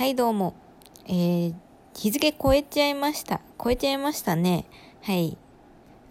[0.00, 0.54] はい、どうも。
[1.04, 1.54] えー、
[1.94, 3.42] 日付超えちゃいました。
[3.62, 4.64] 超えちゃいましたね。
[5.02, 5.36] はい。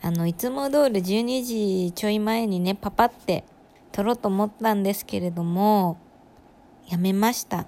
[0.03, 1.43] あの、いつも通り12
[1.87, 3.43] 時ちょい前にね、パパって
[3.91, 5.97] 撮ろうと思ったんですけれども、
[6.87, 7.65] やめました。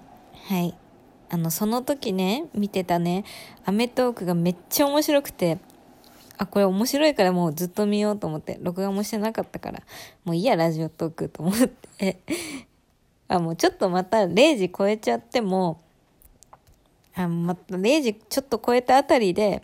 [0.47, 0.77] はい。
[1.31, 3.25] あの、その時ね、見てたね、
[3.65, 5.57] アメトークがめっちゃ面白くて、
[6.37, 9.81] あ、これ面白いからもうずっと見ようと思って、録画もしてなかったから、
[10.23, 11.67] もういいや、ラジオトークと思っ
[11.97, 12.19] て。
[13.27, 15.81] あ、もうちょっとまた0時超えちゃっても、
[17.15, 19.61] あまた0時ちょっと超えたあたりで、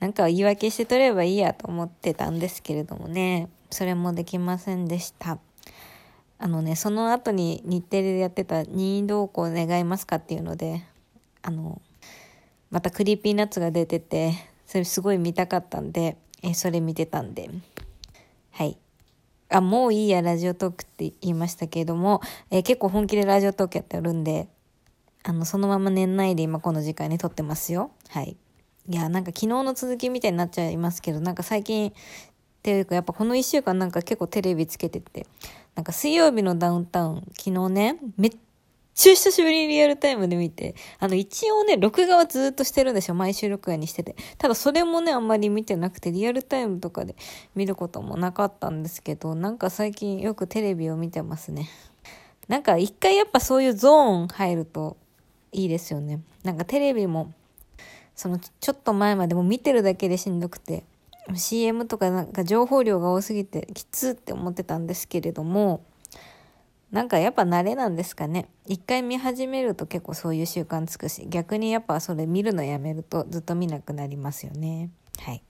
[0.00, 5.38] なんか言い訳して取ればいいやと思ってたんですけれどもね、それもできませんでした。
[6.38, 10.84] あのね、その後に日テレでやってた任意同行願いますかっていうので、
[11.42, 11.80] あの、
[12.70, 14.32] また Creepy Nuts が出てて、
[14.66, 17.48] それすごい見たかったんで、えそれ見てたんで、
[18.50, 18.76] はい。
[19.48, 22.20] あ、もういいや、ラジオトークって言いましたけれども、
[22.50, 24.48] え結構本気でラジオトークやってるんで、
[25.24, 27.90] あの、そのまま年内で今この時間に撮ってますよ。
[28.10, 28.36] はい。
[28.86, 31.92] いや、なんか昨日の続きみたいになっちゃいますけど、なんか最近、っ
[32.62, 35.26] ていうかやっぱこの一週間なんか結構テレビつけてて、
[35.74, 38.30] なんか水曜日のダウンタウン、昨日ね、めっ
[38.94, 43.14] ちゃ久しぶりにリアルタイムで見て、あの一応ね、録画はずっとしてるんですよ。
[43.14, 44.16] 毎週録画にしてて。
[44.36, 47.16] ただそれもね、あんまり見てなくて、リアルタイムとかで
[47.54, 51.70] 見ることもなかったんですけど、なんか最近よくテレビを見てますね。
[52.48, 54.98] なんか一回やっぱそういうゾーン入ると
[55.54, 56.20] いいですよね。
[56.42, 57.32] なんかテレビも、
[58.14, 60.84] そのちょっと前までも見てるだけでしんどくて、
[61.34, 65.82] CM とかなんか情報量が多すぎてきつって思ってたんですけれども、
[66.90, 68.48] なんかやっぱ慣れなんですかね。
[68.66, 74.90] 一回見始めると結構そういう習慣つくし、逆にやっぱそれ見るのやめるとずっと見なくなりますよね。
[75.18, 75.42] はい。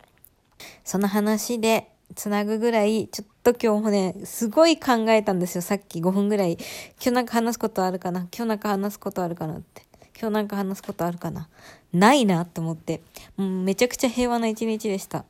[0.85, 5.63] その話でつなぐぐらい、ちょっと今日もね、すごい考えたんですよ。
[5.63, 6.53] さっき5分ぐらい。
[6.53, 6.61] 今
[7.07, 9.83] 日なんか話すことあるかな今日なんか話すことあるかなって。
[10.19, 11.49] 今日なんか話すことあるかな？
[11.93, 13.01] ないなって思って。
[13.37, 15.25] もうめちゃくちゃ平和な一日でした。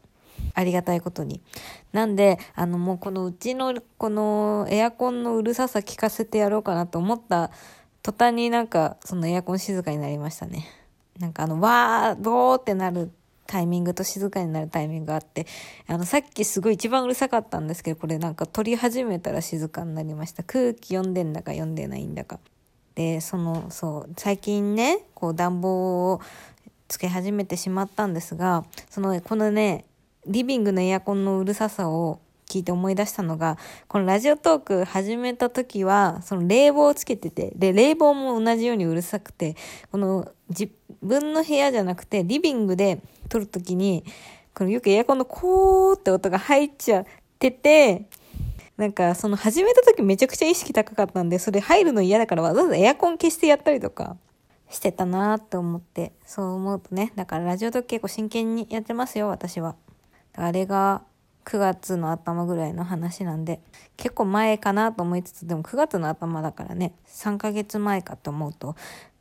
[0.54, 1.40] ありがたいことに。
[1.92, 7.50] なんで、あのもうこのうちのこのエアコンのうるささ聞かせてやろうかなと思った
[8.02, 10.66] 途端になんかそのエアコン静かになりましたね。
[11.18, 13.10] なんかあのわー、ボーってなる
[13.46, 15.46] タイミングと静かになるタイミングがあって、
[15.86, 20.42] あのさっきすごい一番うるさかったんですけど、これなんか撮り始めたら静かになりました。
[20.42, 22.40] 空気読んでんだか読んでないんだか。
[22.94, 26.20] で、その、そう、最近ね、こう暖房を
[26.88, 29.84] つけ始めてしまったんですが、その、このね、
[30.26, 39.56] リビングのエアコンのうるささを聞いて思い出したのが、このラジオトーク始めた時は、その冷房をつけてて、で、冷房も同じようにうるさくて、
[39.90, 40.70] この自
[41.02, 44.04] 分の部屋じゃなくて、リビングで撮る時に、
[44.54, 47.06] このよくエアコンのコーって音が入っちゃっ
[47.38, 48.06] てて、
[48.76, 54.16] なんか、その始めた時めちゃくちゃ意識高かったんで、それ入るの嫌だからわざわざエアコン消してやったりとか
[54.68, 59.76] してたなーって思って、そう思うとね、だからラジオトーク結構真剣にやってますよ、私は。
[60.34, 61.02] あれが
[61.44, 63.60] 9月の頭ぐらいの話なんで、
[63.96, 68.74] 結構前かなと思いつつ、でも9月の頭だからね、3ヶ月前かと思うと、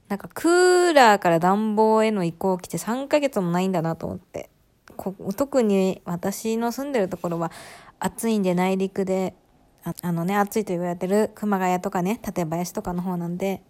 [0.08, 4.50] なんかクーラーから暖房への移行来て3ヶ月もないんだなと思って。
[4.96, 7.52] こ特に私の住んでるところは
[8.00, 9.36] 暑いんで内陸で、
[9.86, 13.62] ああのね、暑いと言われてる熊谷とかね、館林とかの方なんで、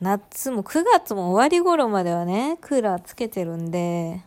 [0.00, 4.22] 夏も9月も終わり頃まではね、クーラーつけてるんで、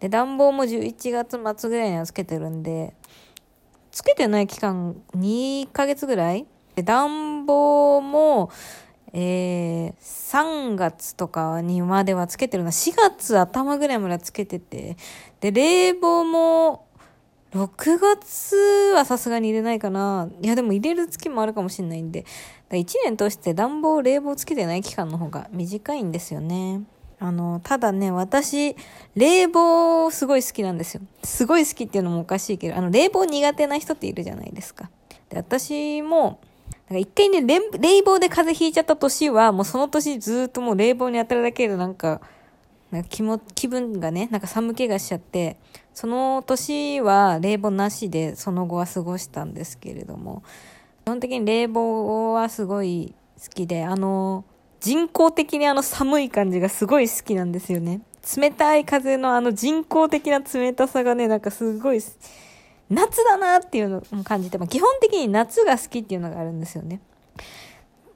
[0.00, 2.94] で、暖房も11月末ぐらいにはつけてるんで、
[3.90, 6.46] つけてない期間2ヶ月ぐらい？
[6.74, 8.50] で、暖房も、
[9.12, 12.70] えー、3月とかにまではつけてるな。
[12.70, 14.96] 4月頭ぐらいまではつけてて。
[15.40, 16.86] で、冷房も、
[17.56, 20.28] 6月はさすがに入れないかな。
[20.42, 22.26] いや、でも入れる月もあるかもしれないんで。
[22.70, 26.82] 1年通して暖房、冷房つけてない期間の方が短いんですよね。
[27.18, 28.76] あの、ただね、私、
[29.14, 31.02] 冷房すごい好きなんですよ。
[31.24, 34.90] すごい好きっていうのもおかしいけど、あの、冷房苦手な人っているじゃないですか。
[35.30, 36.40] で、私も、
[36.90, 42.20] なんか一回ね、冷冷房で風邪ひいちゃった年は、もうその年ずっともう冷房に当たるだけでなんか、
[42.90, 45.56] なんか気も、気分がね、なんか寒気がしちゃって、
[45.92, 50.42] その年は冷房なしでその後は過ごしたんですけれども、
[51.04, 54.44] 基本的に冷房はすごい好きで、あの、
[54.80, 58.02] 人工的にあの寒い感じがすごい好きなんですよね。
[58.36, 62.00] 冷たい風のあの人工的な冷たさがね、なんかすごい、
[62.88, 67.00] 夏だなっていうのを感じて、まあ、基本的に夏が好きっていうのがあるんですよね。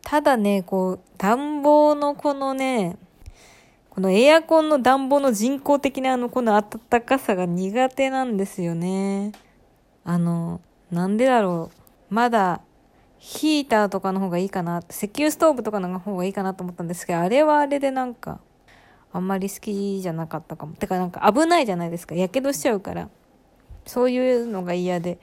[0.02, 2.96] ただね、こう、暖房のこのね、
[4.00, 9.32] このエアコンの暖房の人工的なあのこの暖かさが苦手なんですよね。
[10.04, 11.70] あの、なんでだろ
[12.10, 12.14] う。
[12.14, 12.62] まだ
[13.18, 18.40] ヒーターとかの方がいいかな、石油ストーブとかの方がいいかなと思ったんですけど、あれはあれでなんか、
[19.12, 20.72] あんまり好きじゃなかったかも。
[20.76, 22.14] てかなんか危ないじゃないですか。
[22.14, 23.10] やけどしちゃうから。
[23.84, 25.18] そういうのが嫌で。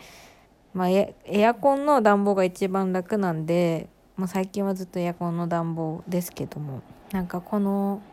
[0.75, 1.15] まあエ、
[1.47, 6.83] アコンの暖房が一番楽なんで、まあ、最近はずっとエアコンの暖房ですけども。
[7.11, 8.03] なんかこの、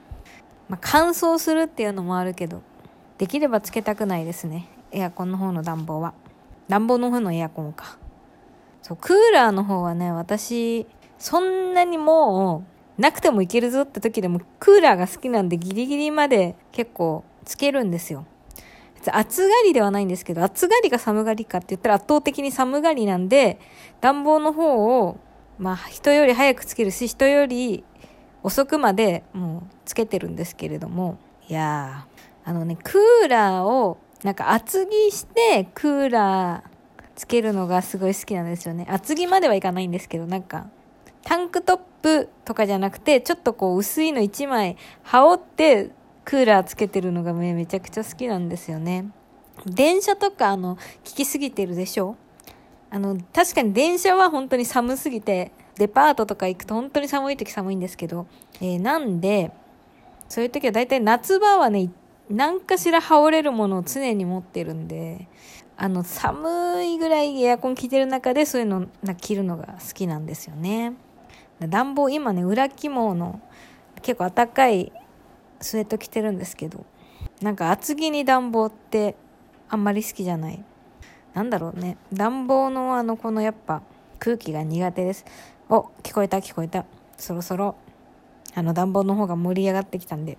[0.68, 2.62] まあ、乾燥するっていうのもあるけど、
[3.18, 4.68] できればつけたくないですね。
[4.92, 6.14] エアコンの方の暖房は。
[6.68, 7.98] 暖房の方のエアコンか。
[8.82, 10.86] そう、クーラーの方はね、私、
[11.18, 12.64] そんなにも
[12.98, 18.26] う、なくてもいけるぞって時でも、クーラーが好きなんでギリギリまで結構つけるんですよ。
[19.12, 23.58] 暑がりではないんですけど、暑がりか寒がりかって言ったら圧倒的に寒がりなんで、
[24.00, 25.18] 暖房の方を、
[25.58, 27.84] まあ、人より早くつけるし、人より
[28.44, 31.18] 遅くまでもうつけてるんですけれども、
[31.48, 38.86] いやー、あのね、クーラーを、なんか厚着してクーラーつけるのがすごい好きなんですよね。
[38.88, 40.66] 厚着まではいかないんですけど、なんか、
[41.22, 45.90] タンクトップとかじゃなくて、ちょっとこう薄いの1枚羽織って
[46.26, 49.06] クーラーつけてるのがめちゃくちゃ好きなんですよね。
[49.64, 52.16] 電車とかあの、聞きすぎてるでしょ？
[52.90, 58.26] あの、確かに電車は本当に寒すぎて、デパートとか行くと本当に寒い時寒いんですけど、
[58.60, 59.50] えー、なんで、
[60.28, 61.90] そういう時は大体夏場はね、
[62.30, 65.28] 何かしら羽織れるものを常に持ってるんで、
[65.76, 70.94] あの、寒いぐらいエアコン効いてる中でそういうのな着るのが好きなんですよね。
[71.60, 73.40] 暖房、今ね、裏肝の
[74.02, 74.92] 結構暖かい
[75.60, 76.84] スウェット着てるんですけど、
[77.40, 79.16] なんか厚着に暖房って
[79.68, 80.64] あんまり好きじゃない。
[81.34, 81.96] なんだろうね。
[82.12, 83.82] 暖房のあの、このやっぱ
[84.24, 85.26] 空気が苦手です。
[85.68, 86.86] お、聞こえた聞こえた。
[87.18, 87.76] そろそろ、
[88.54, 90.38] あの暖房の方が盛り上がってきたんで、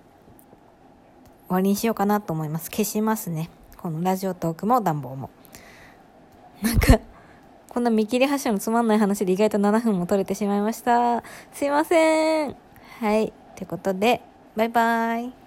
[1.46, 2.68] 終わりにしようかなと思います。
[2.68, 3.48] 消しますね。
[3.76, 5.30] このラジオトークも暖房も。
[6.62, 6.98] なんか、
[7.68, 11.22] こんな見切り発車のつまんない話で意外と7分も取れてしまいました。
[11.52, 12.56] すいません。
[12.98, 13.32] はい。
[13.54, 14.20] ということで、
[14.56, 15.45] バイバイ。